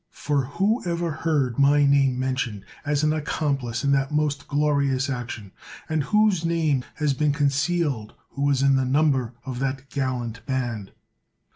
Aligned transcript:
For 0.17 0.45
who 0.45 0.81
ever 0.83 1.11
heard 1.11 1.59
my 1.59 1.85
name 1.85 2.17
mentioned 2.19 2.65
as 2.83 3.03
an 3.03 3.13
accomplice 3.13 3.83
in 3.83 3.91
that 3.91 4.11
most 4.11 4.47
glorious 4.47 5.11
action? 5.11 5.51
and 5.87 6.05
whose 6.05 6.43
name 6.43 6.83
has 6.95 7.13
been 7.13 7.27
176 7.31 7.61
CICERO 7.61 7.83
concealed 8.07 8.13
who 8.31 8.41
was 8.41 8.63
in 8.63 8.77
the 8.77 8.83
number 8.85 9.33
of 9.45 9.59
that 9.59 9.91
gallant 9.91 10.43
band? 10.47 10.89